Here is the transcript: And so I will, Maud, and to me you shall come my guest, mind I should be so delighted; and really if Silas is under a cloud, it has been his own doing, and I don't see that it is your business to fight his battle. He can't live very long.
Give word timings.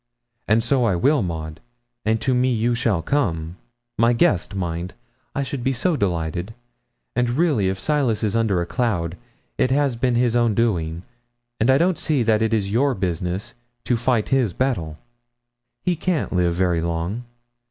And 0.47 0.63
so 0.63 0.83
I 0.85 0.95
will, 0.95 1.21
Maud, 1.21 1.59
and 2.05 2.19
to 2.21 2.33
me 2.33 2.51
you 2.51 2.73
shall 2.73 3.03
come 3.03 3.57
my 3.99 4.13
guest, 4.13 4.55
mind 4.55 4.95
I 5.35 5.43
should 5.43 5.63
be 5.63 5.73
so 5.73 5.95
delighted; 5.95 6.55
and 7.15 7.29
really 7.29 7.69
if 7.69 7.79
Silas 7.79 8.23
is 8.23 8.35
under 8.35 8.61
a 8.61 8.65
cloud, 8.65 9.15
it 9.59 9.69
has 9.69 9.95
been 9.95 10.15
his 10.15 10.35
own 10.35 10.55
doing, 10.55 11.03
and 11.59 11.69
I 11.69 11.77
don't 11.77 11.99
see 11.99 12.23
that 12.23 12.41
it 12.41 12.51
is 12.51 12.71
your 12.71 12.95
business 12.95 13.53
to 13.83 13.95
fight 13.95 14.29
his 14.29 14.53
battle. 14.53 14.97
He 15.83 15.95
can't 15.95 16.33
live 16.33 16.55
very 16.55 16.81
long. 16.81 17.25